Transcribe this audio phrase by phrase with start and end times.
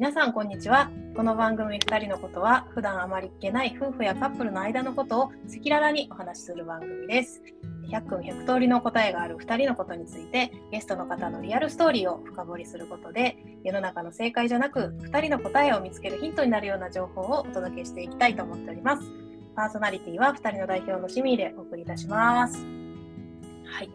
[0.00, 0.90] 皆さんこんにちは。
[1.14, 7.42] この番組2人のことは普段あまり聞けない夫婦やカップルの間のことを赤裸々にお話しする番組です。
[7.90, 19.02] 100分100通りの答えがある2人のことについてゲストの方のリアルストーリーを深掘りすることで世の中の正解じゃなく2人の答えを見つけるヒントになるような情報をお届けしていきたいと思っております。
[19.54, 22.56] パーソナリティは2人の代表のシミでお送りいたします。
[23.66, 23.90] はい。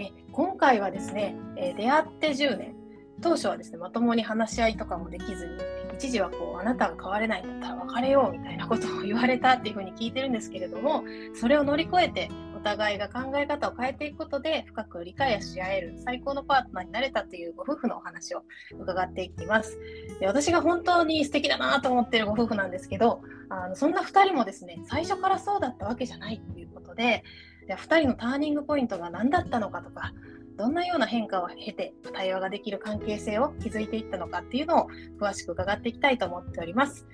[0.00, 2.83] え今回はですね、え出会って10年。
[3.20, 5.52] 当初はですねまともに話し合いとかもできずに
[5.94, 11.04] 一時はこうあなたが変われないんだったら別れようみたいなことを言われたっていうふうに聞いてるんですけれども
[11.34, 18.42] それを乗り越えてお互いが考え方を変えていくことで深く理解し合える最高のパートナーになれたというご夫婦のお話を
[18.78, 19.78] 伺っていきます。
[20.18, 23.20] で私が本当に素敵だなと思ってるご夫婦なんですけど
[23.50, 27.22] あのそんな2人もですね最初からそうだったわけじゃないということで
[27.66, 30.12] で2人のターニングポイントが何だったのかとか
[30.56, 34.88] どんなような変化を経て対話ができる関係性を築いていったのかっていうのを
[35.20, 37.06] 詳しく伺っていきたいと思っております。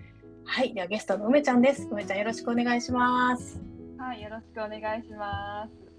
[0.45, 1.89] はい、ではゲストの梅ちゃんです。
[1.91, 3.61] 梅ちゃんよろしくお願いします。
[3.99, 5.91] はい、よろしくお願いします。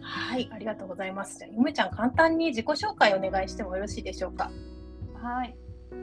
[0.00, 1.38] はい、ありがとうございます。
[1.38, 4.50] じゃあ梅ちゃん簡単に自己紹介お願いしてもよろしいでしょうか？
[5.22, 5.56] はい、
[5.92, 5.94] え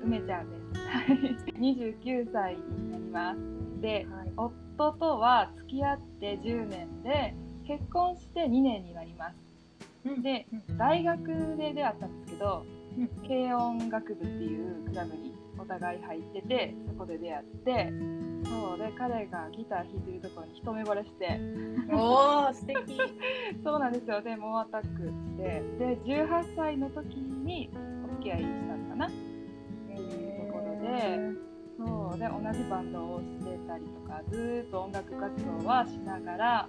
[0.00, 1.46] ー、梅ちゃんです。
[1.58, 3.38] 29歳になります。
[3.80, 7.34] で、はい、夫とは付き合って10年で
[7.66, 9.51] 結婚して2年になります。
[10.22, 10.46] で、
[10.78, 12.64] 大学で出会ったんですけど、
[13.26, 17.92] 軽音楽部っていうクラブにお互い入っててそこで出会って
[18.44, 21.40] そうで彼がギター弾いてるところに一目惚れして
[21.92, 22.98] おお素敵。
[23.62, 24.20] そうなんですよ。
[24.20, 27.70] で猛アタックしてで18歳の時に
[28.04, 29.06] お付き合いしたのかな？
[29.06, 29.10] っ
[29.88, 31.30] ていうところで
[31.78, 36.68] そうで同じバンドをしてたりとかずっと音楽活動はしながら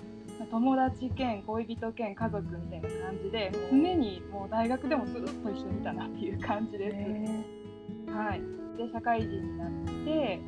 [0.52, 8.11] 友達兼恋人兼家族みたいな感じで常にもう大学でもずっと一緒にいたなっていう感じです。
[8.11, 8.41] はい、
[8.77, 9.69] で社会人になっ
[10.06, 10.41] て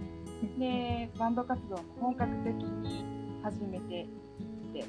[0.57, 3.05] でバンド活動も本格的に
[3.43, 4.07] 始めていっ
[4.73, 4.85] て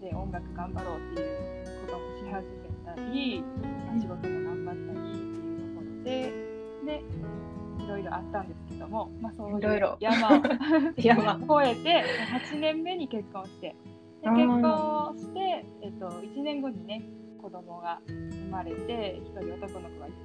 [0.00, 3.42] で音楽頑張ろうっていうこともし始めたり
[4.00, 6.46] 仕事も頑張ったりっていうところで
[6.84, 7.02] で
[7.84, 10.42] いろいろあったんですけども、まあ、そういう山を
[10.96, 11.62] 山。
[11.62, 12.04] 越えて
[12.52, 13.74] 8年目に結婚して
[14.22, 17.02] で結婚して、えっと、1年後にね
[17.40, 20.16] 子供が生まれて1人男の子がいて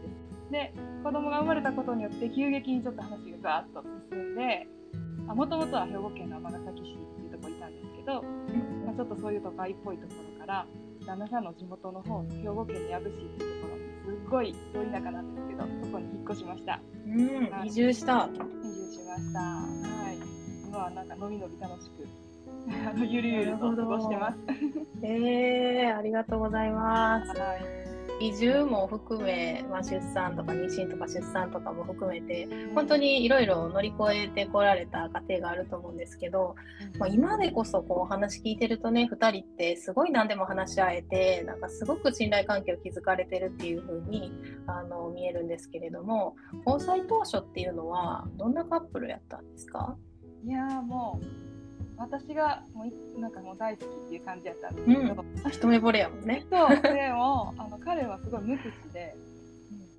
[0.52, 4.68] で子供が生まれたことによって急激にちょっと話がガーッと進んで
[5.28, 8.24] もともとは兵庫県の尼崎市っていうとこにいたんですけど、
[8.86, 10.68] まあ、ちょっとそういう都会っぽいところから
[11.06, 16.82] 旦那さんの地元の方兵庫県の養父市っていうところにすっごいど田舎なんですけどそこに引っ越しました。
[17.08, 18.30] うん、移住した
[18.64, 19.40] 移住しました。
[19.40, 20.18] はい。
[20.68, 22.08] 今はなんかのびのび楽しく
[22.70, 24.38] あのゆるゆると過ごしてます。
[25.04, 27.30] えー、ありがとうございます。
[27.40, 27.82] はい。
[28.24, 36.54] 移住も含め、まあ、出産とか妊娠とか出産とかも含めて本当にいろいろ乗り越えてこられた家庭があると思うんですけど、
[37.00, 44.32] まあ、今でこそこうお話聞いてるとね2人ってすごい何でも話し合えてなんかすごく信頼関係を築かれてるっていう風に
[44.68, 46.36] あに見えるんですけれども
[46.68, 49.98] 交際当初っていうのはどんなカップルやったんですか？
[50.46, 51.51] いやもう
[52.02, 52.86] 私がも
[53.16, 56.46] うなんかもう大好きっていう感じやったんですけど、うん、一目惚れやもんね。
[56.50, 56.82] そう。
[56.82, 59.16] でも あの彼はすごい無口で、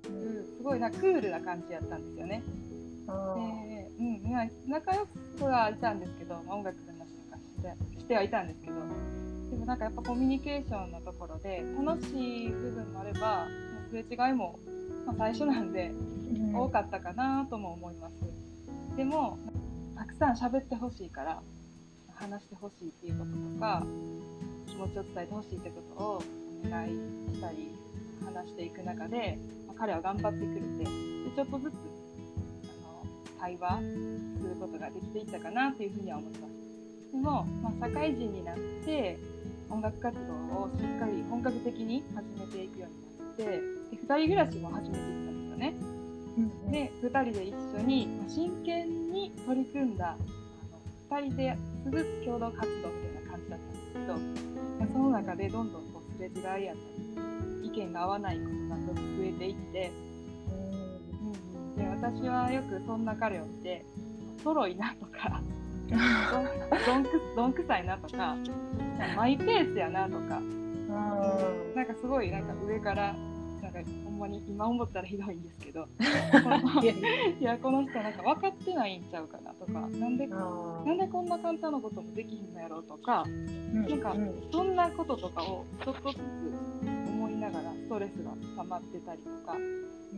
[0.09, 2.43] うん、すごいなクールな感じやったんですよね。
[3.07, 8.75] で、うん、仲良くはいたんですけど音楽の話とかしてしてはいたんですけど。
[9.51, 13.47] でもなんかやっぱコミュニケーションのところで楽しい部分もあれば
[13.91, 14.57] すれ違いも、
[15.05, 15.91] まあ、最初なんで
[16.55, 18.15] 多かったかなとも思います、
[18.97, 19.37] でも
[19.95, 21.43] たくさん喋ってほしいから
[22.23, 23.83] 話してほしいっていうこととか
[24.67, 26.23] 気持ちを伝えてほしいってことを
[26.65, 26.89] お願い
[27.35, 27.75] したり
[28.25, 30.85] 話していく中で、まあ、彼は頑張ってくれてで
[31.35, 33.05] ちょっとずつあの
[33.39, 33.79] 対話
[34.41, 36.53] することができていったかなっていうふうには思います。
[37.11, 39.19] でも、まあ、社会人になって
[39.69, 43.61] 音楽活動をしっかり本格的に始めていくようになってで
[43.91, 45.73] 2人暮らしも始めていったんですよね。
[46.71, 50.15] で2人で一緒に真剣に取り組んだ
[51.13, 59.91] 2人でする共同活動みたいな感じだったんですけど、まあ、その中でどんどんこうすれ違いやったり意見が合わないことが増えていって、
[61.77, 63.85] うん、で私はよくそんな彼を見て
[64.43, 65.39] ソロいなとか
[66.87, 68.35] どんくどんくさいなとか
[69.15, 70.41] マイペースやなとか、
[71.75, 73.15] なんかすごいなんか上から
[73.73, 75.87] なんかほんまに今思ったらひどいんですけど。
[77.39, 79.73] いやこの人なんか分かってないんちゃうかなとか。
[79.73, 84.15] なんでなんでこんな簡単なこともできひんのやろうとか、うん、なんか
[84.51, 86.21] そんなこととかをちょっとずつ
[87.07, 89.55] 思いながらストトレスが溜まってたりとか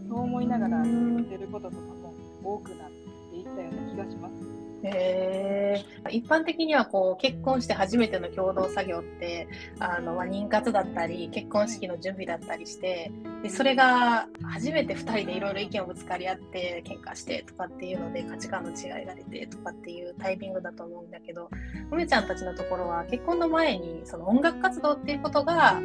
[0.07, 0.85] そう思いながらやっ
[1.25, 2.89] てることとかも多くなっ
[3.31, 4.54] ていったような気がします。
[4.85, 9.47] へ一般的にはこう結婚して初めての共同作業って
[9.79, 13.11] あの、まあ、妊活だったり結婚式の準備だったりして
[13.43, 21.49] でそれが初めて2人でいろいろ意見をぶつかり合って喧嘩してとかっていうので価値観の違いが出てとかっていうタイミングだと思うんだけど
[21.91, 25.79] 梅ちゃんたちのところは結婚の前にその音楽活動っていうことが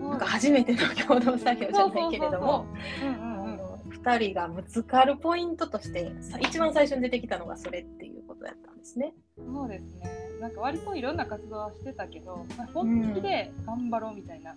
[0.00, 2.66] なんか初めての共同作業じゃないけれども。
[4.02, 8.11] 2人がぶつかるポイントとして一番最初に出てきたのがそれっていう
[8.42, 9.14] ことやったんですね。
[9.36, 10.10] そうですね。
[10.40, 14.52] なんか割といろんな活動はしてたけど、まあ、本気で頑張ろうみたいな、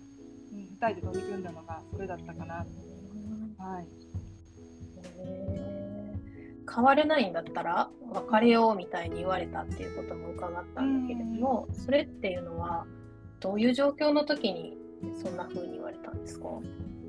[0.52, 2.66] うん、うん、2人で取り組んだのがそれだったかな。
[3.58, 3.86] うん、はい、
[6.74, 12.86] 変われないんだったら別れようみたいに言われたっていうことも伺ったんだけれども、それっていうのは
[13.40, 14.76] どういう状況の時に
[15.22, 16.48] そんな風に言われたんですか？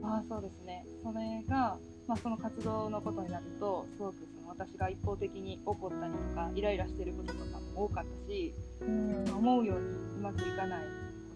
[0.04, 0.86] あそうですね。
[1.04, 9.86] それがまあ、その活動のことになるとすごくその私が一方的に怒ったりとかイライラしてることとかも多かったし、うん、思うように
[10.20, 10.84] うまくいかない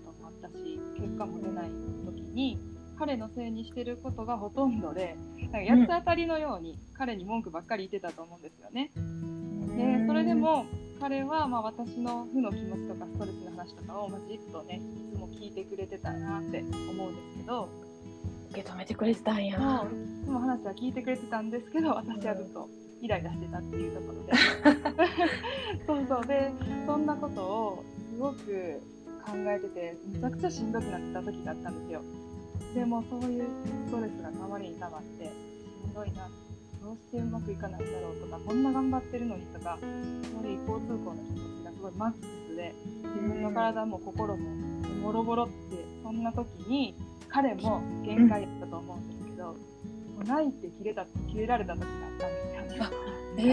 [0.06, 1.70] こともあったし結果も出ない
[2.06, 2.58] 時に
[2.98, 5.18] 彼のせいにしてることがほとんどで
[5.52, 8.92] なんか八つ当たりのように彼に文句ばっかり言ってたと思うんですよね。
[9.76, 10.66] でそれでも
[11.00, 14.80] 彼はまあ私の負の気持ちとかストレスの話とかをまじっとね
[15.10, 16.60] いつも聞いてくれてたなって
[16.90, 17.70] 思うんですけど
[18.52, 19.58] 受け止めてくれてたんや。
[20.26, 22.68] その話は聞いてくれてたんですけど私はずっと
[23.02, 24.34] イライラしてたっていうところで
[25.88, 26.52] そうそうで
[26.86, 27.84] そんなことを
[28.14, 28.82] すごく
[29.26, 32.02] 考えててめちゃくちゃしんどくなってた時があったんですよ。
[32.76, 33.46] でもそういう
[33.88, 36.30] ストレスがたまりにたまってしんどいな
[36.82, 42.18] どうしてうまくいかないんだろうとかこんな頑張ってるのにとかそれ一方通行の気持ちがすごいマック
[42.50, 44.50] スで自分の体も心も
[45.04, 46.96] ボロボロってそんな時に
[47.32, 49.56] 彼も限界だったと思うんですけど、も
[50.22, 53.44] う泣いて切れた切れられた時があったんですよね。
[53.44, 53.48] へ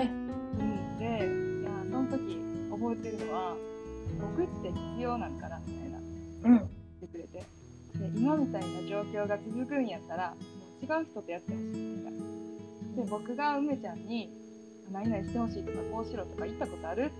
[0.00, 2.38] えー、うん、でいやその時
[2.70, 3.56] 覚えてるのは
[4.20, 6.04] 僕って必要なんかなみたいな、うん、
[6.44, 6.68] 言っ
[7.00, 7.44] てくれて。
[7.94, 10.36] で今みたいな状況が続くんやったらも
[10.82, 12.20] う違う人とやってほしいみたいな。
[12.96, 14.28] で僕が梅ちゃんに
[14.92, 17.12] 何々してほしいとかこうしろとか言ったことあるって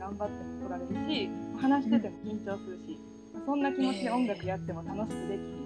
[0.00, 1.28] 頑張っても来られるし
[1.60, 2.98] 話してても緊張するし、
[3.44, 5.62] そんな気持ちで音楽やっても楽しくでき。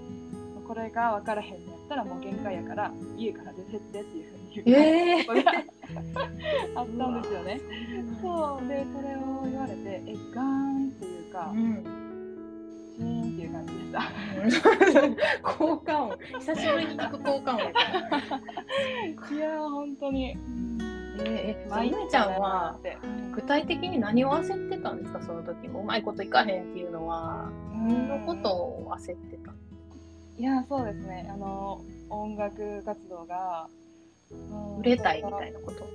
[0.67, 5.27] これが分からへんやったらもう限界やから家から出てってっていうふうに言う。
[5.27, 5.53] ことが、
[6.75, 7.61] あったんですよね。
[8.21, 8.69] そう。
[8.69, 11.85] でそれを言われてえガーンっていうか、うん、
[12.97, 15.43] シーンっていう感じでした。
[15.57, 16.19] 効果音。
[16.41, 17.61] 久しぶりに聞く効果音
[19.37, 20.37] いや本当に。
[21.25, 22.79] えー、まゆちゃんは
[23.35, 25.81] 具体的に何を焦ってたんですかその時も。
[25.81, 27.51] うまいこといかへんっていうのは。
[27.73, 29.53] 何のことを焦ってた？
[30.39, 31.29] いやそうですね。
[31.33, 31.81] あの
[32.11, 33.69] 音楽活動が、
[34.79, 35.87] 売れたいみたいなこと？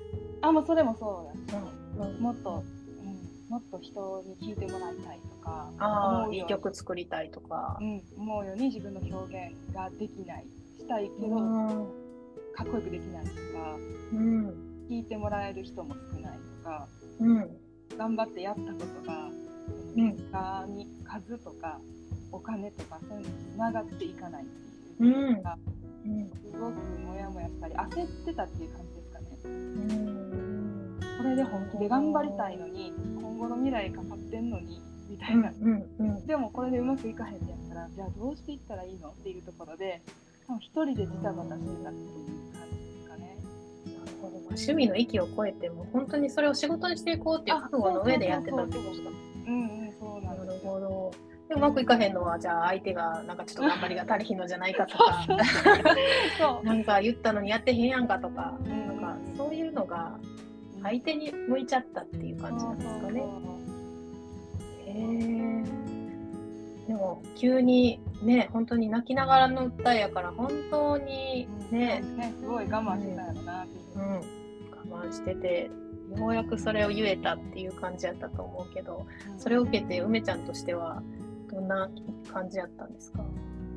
[0.42, 2.16] あもうそれもそうだ、うん。
[2.16, 2.64] うん、もっと、
[3.04, 10.46] うん、もっと人に聴いてもらいたいとかあいい曲作りたいとか、うん、思うように自分の表現ができない
[10.80, 11.36] したいけど、
[12.56, 13.36] かっこよくできないとか、
[14.14, 16.86] うん、聞いてもらえる人も少ないとか、
[17.22, 17.50] うん、
[17.98, 19.30] 頑張ってやったことが
[19.96, 21.80] 結果に数とか
[22.30, 25.38] お金とかそういうのにつながっていかないっていう。
[25.38, 25.58] のが、
[26.06, 26.76] うん、すごく
[27.08, 29.28] モヤモヤしたり焦ってたっていう感じですかね。
[29.46, 31.00] うん。
[31.18, 35.86] これで本気で頑張りたいのに今後の未来かかってんのにみたいな、うん。
[36.00, 36.10] うん。
[36.18, 40.02] うん、でもこれでうまくいかへんってやったらじゃあどうしていったらいいのっていうところで
[40.60, 42.41] 一人でジタバタしてたっていう
[44.28, 49.10] 趣味の域を超えても本当にそれを仕事にしていこうっていう覚悟の上でやってたってことだ。
[49.48, 51.12] うんうんそうなるほど。
[51.50, 55.28] でうまくいかへんのはじゃあ相手がなんかちょっと頑張りが足りひんのじゃないかとか
[56.64, 60.18] なんか言ったのにやってへんやんかとか、うん、なんかそういうのが
[60.82, 63.24] 相手に向いちゃったっていう感じなんですかね。
[64.86, 64.94] へ
[65.68, 65.82] え。
[66.88, 74.06] でも急にね本当に泣きながらの歌やから本当にね、うん、ねすごい我慢してたやろなっていう。
[74.06, 74.42] うん
[74.90, 75.70] 慢してて
[76.18, 79.06] ようやくそれを言えたっていう感じやったと思うけど、
[79.38, 81.02] それを受けて梅ちゃんとしては
[81.50, 81.90] どんな
[82.34, 83.24] 感じやったんですか？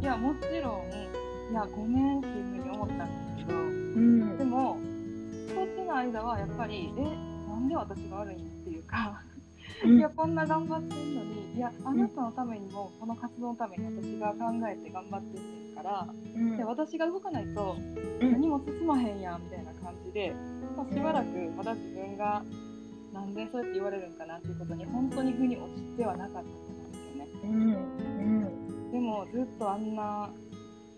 [0.00, 4.78] いやもちろんいやごめんっていうふうに思ったんですけど、うん、でも
[5.54, 7.02] そっちの間はやっぱりえ
[7.48, 9.22] なんで私が悪いんっていうか
[9.84, 17.76] いやこんな頑張ってんのにいやあなたのためにもこの活動のために私が考えて頑張ってんねんから、うん、で私が動かないと
[18.20, 20.34] 何も進まへんやんみたいな感じで、
[20.76, 22.42] まあ、しばらくまだ自分が
[23.12, 27.28] なんでそうやって言われるんかなっていうことに本当に腑に落ちてはなかったと思うんですよね。
[27.44, 27.60] うん。
[27.60, 30.30] うん、でもずっとあんな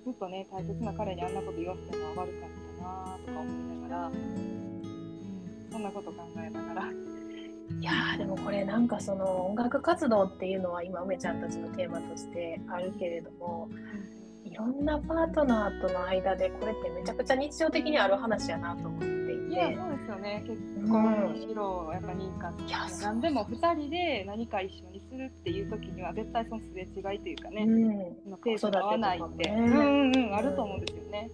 [0.04, 7.15] ずっとね大切な彼にあんなこと言わせたのは悪かったなとか思いながら、うん、そんなこと考えながら。
[7.80, 13.68] いやでもこれなんかその音楽活動っていうのは今梅ちゃんたちのテーマとしてあるけれども、
[14.44, 19.16] いろんなパートナーとの間でこれってめちゃくちゃ日常的にある話やなと思っていて。
[19.48, 20.44] いやそうですよね。
[20.46, 31.30] 結婚しろ、やっぱ認可いや何でも2人で何か一緒にするっていう時には絶対そのすれ違いというかね、うん、ペースが合わないって、ね、うんうんあると思うんですよね。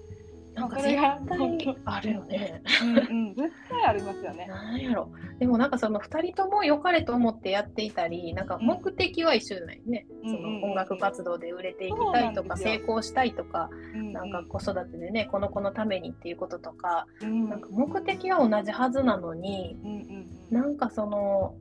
[0.55, 2.63] なんか絶対あるよね。
[2.83, 4.47] うんうん、絶対ありますよね。
[4.47, 5.11] なんやろ。
[5.39, 10.07] でもなんかその2人とも良かれと思ってやっていたり、なんか目的は一緒じゃないね。
[10.25, 19.79] うん、その音楽活動で売れていきたいとか、成功したいとか、なんか子育てでね、この子のためにっていうこととか、うん、なんか目的は同じはずなのに、
[20.51, 21.55] なんかその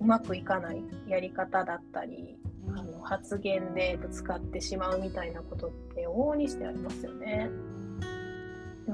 [0.00, 2.38] うまくいかないやり方だったり、
[2.68, 7.50] あの発言でぶつかってしまうみたいなことって往々にしてありますよね。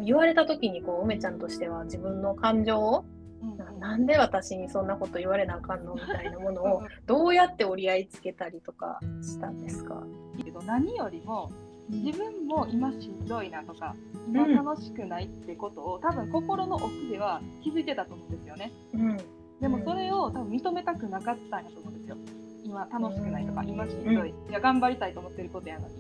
[0.05, 3.05] 言われた時にこう梅ちゃんとしては自分の感情を、
[3.43, 5.95] うん、なんで私にそんなこと言われなあかんの？
[5.95, 10.03] みたいなものをどうやって折り合いつけたりとかしたんですか？
[10.43, 11.51] けど何よりも
[11.89, 13.95] 自分も今しんどいなとか
[14.27, 19.17] 今楽しくないってことを、うん、多分心の奥では気づいてたと思うんですよね、うん、
[19.61, 22.17] でもそれを多分認めたくなかったんやと思うんですよ。
[22.65, 25.95] 今楽しくないとか今しんどい、いや頑張りたいと思ってることやのに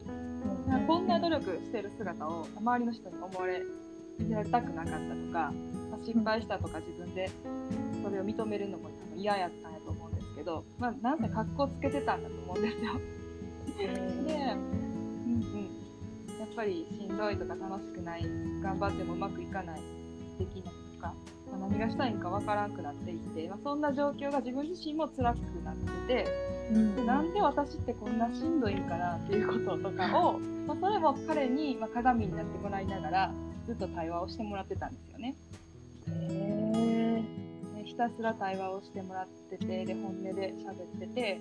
[0.86, 3.62] こんな努力してる姿を周りの人に思われ
[4.30, 5.52] やりたくなかったとか、
[5.90, 7.30] まあ、失敗したとか自分で
[8.02, 12.92] それを認めるのも嫌やったんやと思うんですけど、まあ、なんせ格好つけてたんだと思うんですよ。
[13.76, 14.04] で、うんう
[15.56, 15.70] ん、
[16.38, 18.22] やっぱりしんどいとか楽しくない
[18.62, 19.80] 頑張ってもうまくいかない
[20.38, 21.14] できないとか、
[21.50, 25.76] まあ、何がしたいんかわからんくなっていって、まあ、そんな状況が自分自身も辛くなっ
[26.08, 26.47] てて。
[26.70, 33.34] でなんで私ってこんなしんどいんかなっていうこととかを、 まあ、それも彼に、ま鏡になってもらいながら
[33.66, 35.34] ずっと対話をしてもらってたんですよね。
[36.08, 37.24] へ
[37.88, 41.40] ひたすら対話をしてもらっててで本音で喋ってて、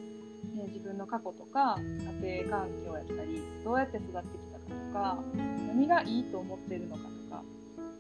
[0.56, 1.78] ね、自分の過去とか
[2.22, 5.24] 家庭環境やったりどうやって育ってきたかとか
[5.68, 7.44] 何がいいと思ってるのかとか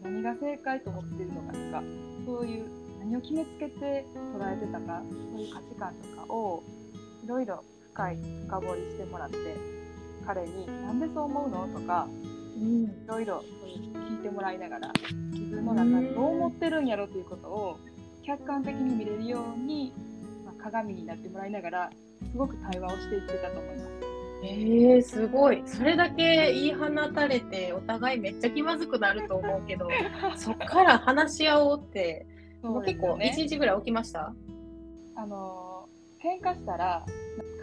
[0.02, 1.84] 何が正解と思ってるのかとか
[2.26, 2.66] そういう
[3.00, 5.04] 何を決めつけて捉えてたか
[5.34, 6.64] そういう価値観とかを
[7.28, 7.62] いろいろ
[7.94, 8.18] 深い
[8.48, 9.36] 深掘りしてもらって
[10.26, 12.08] 彼に「なんでそう思うの?」とか
[12.58, 13.44] いろいろ
[14.08, 14.94] 聞いてもらいながら
[15.34, 17.80] 自分の中でどう思ってるんやろということを
[18.24, 19.92] 客観的に見れるように、
[20.46, 21.90] まあ、鏡になってもらいながら
[22.32, 23.92] すごく対話をしていってたと思います。
[24.44, 29.90] えー、すごいそれだけ言い放たれてお互いめっちゃ気まずくなると思うけど
[30.38, 32.26] そっから話し合おうって
[32.62, 34.34] もう結構1日ぐらい起きました？
[35.16, 35.77] あの
[36.24, 37.06] 喧嘩したら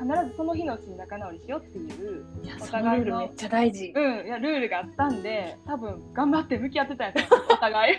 [0.01, 2.25] 必ずその日のうちに仲直りしようっていう
[2.61, 7.15] お互いのめっちゃ大事、うん、いやルールがあったんで多分頑張って向き合ってたんや
[7.51, 7.97] お互い。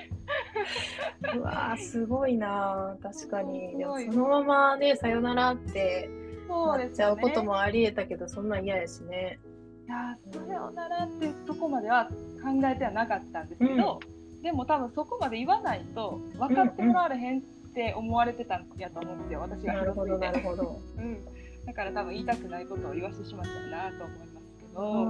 [1.37, 3.77] うわすごいな確かに。
[3.77, 6.09] でもそのままねさよならって
[6.47, 9.39] なっちゃうこともありえたけどそ,、んな嫌やしね。
[9.87, 12.09] いやさよならってとこまでは
[12.43, 13.99] 考えてはなかったんですけど、
[14.35, 17.41] うん、でも多分そこまで言わないと分かってもらわれへんっ
[17.75, 19.41] て思われてたんやと思うんですよ。
[19.41, 20.17] 私が広すぎて。
[20.17, 20.81] なるほど。
[20.97, 21.25] うん、
[21.65, 25.05] だから多分言いたくないことを言わせてしまったなと思いますけど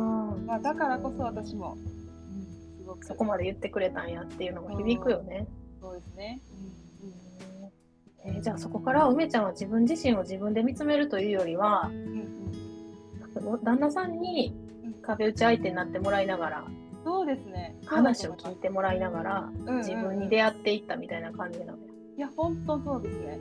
[0.46, 5.48] まあ、だからこそ私も、うん、すごくそこまで言ってくれたんやっていうのが響くよね。
[5.80, 6.42] そうですね、
[8.24, 8.30] うん。
[8.30, 8.36] うん。
[8.36, 11.92] えー、じゃあそこから梅ちゃんは自分自身を自分で見つめるというよりは、
[13.64, 14.56] 旦那さんに
[15.02, 16.66] 壁打ち相手になってもらいながら、
[17.04, 17.76] そうですね。
[17.86, 21.95] 話を聞いてもらいながら、自分に出会っていったみたいな感じなのよ。
[22.18, 23.38] いや本当そうですね、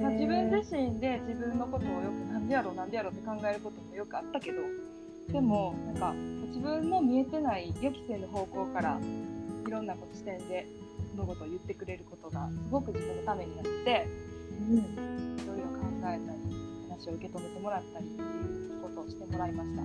[0.00, 4.62] まあ、自分自身で自分のことをよくなんでやろうなんでやろうって考えることもよくあったけど
[5.32, 6.12] でもなんか
[6.48, 9.00] 自分の見えてない予期せぬ方向から
[9.66, 10.66] いろんな視点で
[11.16, 14.06] 物事を言ってくれることがすごく自分のためになって、
[14.60, 14.82] うん、い
[15.46, 16.20] ろいろ考えたり
[16.88, 19.82] 話を受け止めてもらったりっていうことをしてもらいました。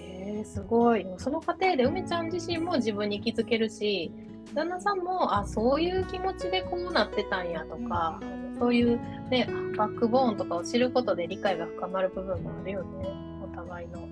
[0.00, 1.06] えー、すごい。
[1.18, 4.10] その過程で梅ちゃん自身も自分に気づけるし
[4.52, 13.08] 旦那さんもあそういう気持ちでこうなってたんやとか、うん、そういう、ね、バックボーンとかを知ることで理解が深まる部分もあるよね。
[13.42, 14.08] お互いの。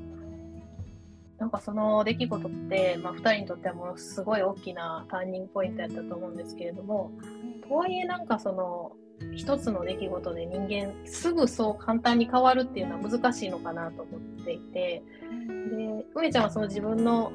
[1.38, 7.10] なんかその出来事って、まあ、2人にとってはものすごい大きなターニングポイントやったと思うんですけれども
[7.68, 8.92] とはいえなんかその
[9.34, 15.02] 一つの出来事で人間すぐそう簡単に変わるっていうのは難しいのかなと思っていて。
[15.72, 17.32] で梅ちゃんはその自分の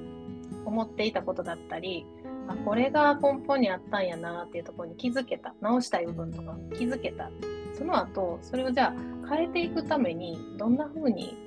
[0.66, 2.06] 思っていたことだったり
[2.48, 5.54] あこれが根本にあったんやなっていうところに気づけた。
[5.62, 7.30] 直したい部分とか気づけた。
[7.78, 11.38] その後それをじゃあ変えていくためにどんな風に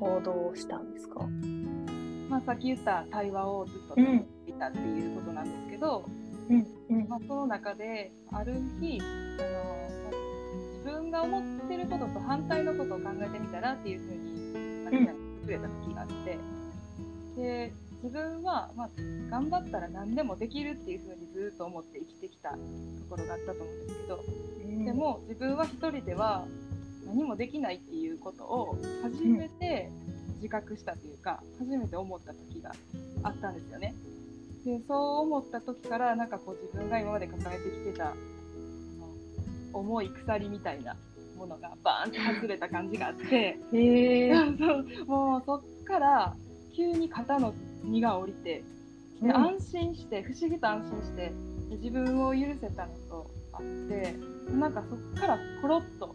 [0.00, 1.20] 行動したんですか？
[2.28, 4.02] まあ、さっき言った対話をずっと続
[4.46, 6.04] いたっていうことなんですけど、
[6.50, 7.08] うんうん。
[7.08, 9.04] まあ、その中である日あ
[9.42, 9.88] の
[10.74, 15.06] 自分が思ってることと反対のことを考えてみたらっていうふうにあきちゃん。
[15.06, 16.38] が言ってくれた時があって、
[17.36, 18.88] で自分は、まあ、
[19.30, 22.56] 頑張ったら何でもできるっていうふうにずっと思って生きてきたと
[23.10, 26.44] ころがあったと思うんですけど、でも自分は一人では
[27.06, 29.90] 何もできないっていうことを初めて
[30.36, 32.72] 自覚したというか、初めて思った時が
[33.24, 33.94] あったんですよね。
[34.64, 38.14] でそう思った時からなんかこう自分が今まで抱えてきてた
[39.72, 40.96] 重い鎖みたいな
[41.36, 43.58] ものがバーンって外れた感じがあって。
[45.06, 46.36] もうそっから
[46.76, 48.64] 急に肩の荷が下りてで、
[49.22, 49.36] うん。
[49.36, 51.32] 安心して不思議と安心して
[51.70, 54.14] で自分を許せたのとあって
[54.50, 56.14] なんかそっからコロッと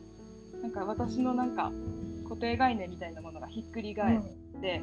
[0.62, 1.72] なんか私のなんか
[2.24, 4.22] 固定概念みたいなものがひっくり返っ
[4.62, 4.82] て、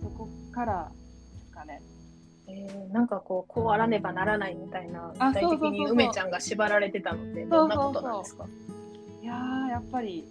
[0.00, 0.92] そこから
[1.40, 1.80] ですかね。
[2.46, 8.46] えーなんかこうこうあらねばならないみたいなあ具体的に梅ちゃんが縛られてたのってどんなことなんですか？
[9.22, 10.26] いやーやっぱり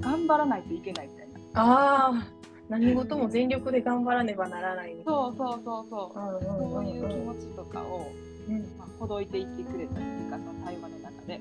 [0.00, 1.34] 頑張らないといけないみたいな。
[1.54, 2.26] ああ
[2.68, 8.10] 何事も全力で頑張らねばならないみたいなそうそうそうそうそういう気うん持ちとかを、
[8.48, 11.40] うんまあ、ほどいていってくれたっていうかその対話の中で。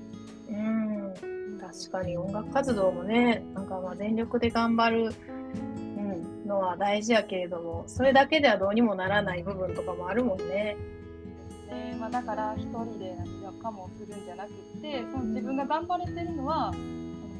[0.50, 1.14] うん
[1.60, 5.16] 確かに音楽活動もねなんかまあ全力で頑張る、
[5.98, 10.76] うん、のは大事やけれどもそれだけではどうにもならない部分とかもあるもんね。
[11.68, 16.74] でまあ、だから一人で何かもするんじゃなくってその自分が頑張れてるのは、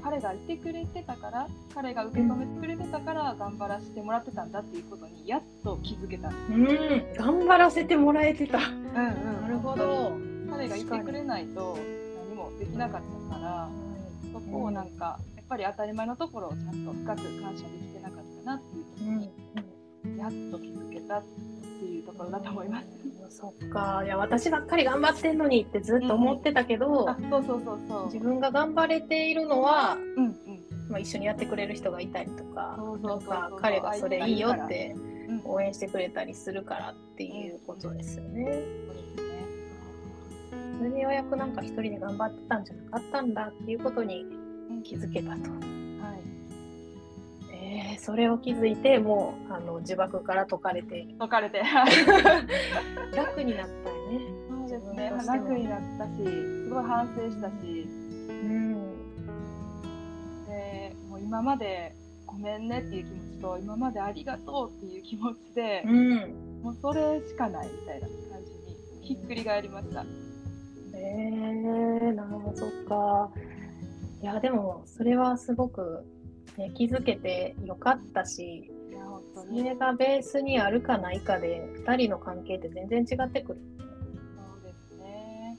[0.04, 7.22] 彼がいてくれてたから彼が受け止めてくれてたから頑張らせてもらってたんだっていうことにやっと気づけたんです。
[7.22, 8.58] うん頑張らせてもらえてた。
[8.58, 10.34] うんうん、なるほど。
[10.52, 11.78] 彼がいてくれないと
[12.28, 13.70] 何もできなかったから
[14.32, 19.22] そこをなんかやっぱり当たり前のところをちゃんと深く感謝できてなかったなっていうとこうんろ
[20.12, 21.53] にやっと気づけたって
[21.84, 22.88] いうところだと思います。
[23.30, 28.06] そっかいや私ばっかり頑張ってんのにってずっと思ってたけど、あそうそうそうそう。
[28.06, 30.36] 自分が頑張れているのは、うんうん
[30.90, 32.78] まあ、一緒にやってくれる人がいたりとか
[33.60, 34.94] 彼がそれいいよって
[35.28, 38.62] うん応援してくれたりするからっていうことですよね。
[40.78, 44.26] それでようやくなんか一人で頑張ってたんじゃなかったんだっていうことに
[44.70, 45.50] うん気づけたと。
[45.50, 46.43] はい。
[47.74, 51.64] えー、それを気づいてもうあの呪縛から解かれて解かれて。
[53.16, 54.22] 楽になったよね。
[54.48, 55.12] そうですね。
[55.26, 57.88] 楽になったし、すごい反省したし、
[58.30, 58.74] うん
[60.48, 61.96] でもう今まで
[62.28, 68.52] ごめんねっていう気持ちと今までありがとうっていう気持ちで、うんもうそれしかないみたいな感じ
[69.02, 70.06] にひっくり返りました。
[70.96, 73.32] えー、なるほどか。
[74.22, 76.06] いやでもそれはすごく、
[76.58, 78.72] ね、気づけてよかったし
[79.34, 83.60] そにれがベースにあるかないかで2人の関係って全然違ってくる。
[83.78, 85.58] そうですね。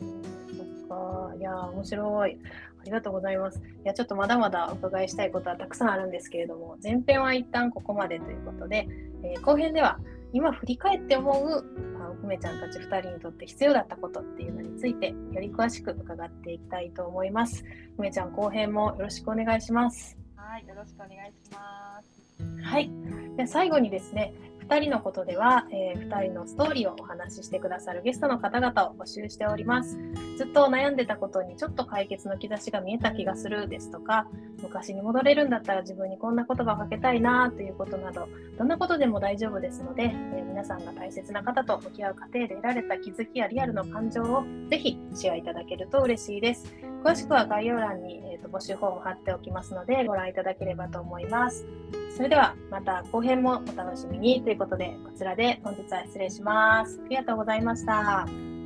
[0.00, 2.38] うんそっかいや面白い。
[2.80, 3.58] ありがとうございます。
[3.58, 8.88] いやちょっとまだまだお伺いしたいことはたくさんあるんですけれども前編は一旦ここまでということで、
[9.22, 9.98] えー後編では
[10.32, 11.64] 今振り返って思う
[12.00, 17.64] あ梅ちゃんたち2人にとって必要だったことっていうのについてより詳しく伺っていきたいと思います。
[17.98, 20.16] 梅ちゃん後編もよろしくお願いします。
[20.36, 22.62] はい、よろしくお願いします。
[22.62, 22.90] はい。
[23.36, 24.32] で最後にですね、
[24.68, 29.98] 2人のことでは、え2人のストーリーをお話ししてくださるゲストの方々を募集しております。
[30.36, 34.28] ずっと悩んでたことにちょっと解決の兆しが見えた気がするですとか、
[34.62, 38.28] 昔に戻れるんだったら自分にこんな言葉をかけたいなということなど、
[38.58, 46.74] どんなことでも大丈夫ですので、えー皆さんが大切な方と向き合う過程で得られた気づきやリアルの感情をぜひシェアいただけると嬉しいです。
[47.04, 51.64] 詳しくは概要欄に、えーと募集フォーム貼っておきますのでご覧いただければと思います。
[52.16, 57.00] それではまた後編もお楽しみにということでこちらで本日は失礼します。
[57.04, 58.57] ありがとうございました。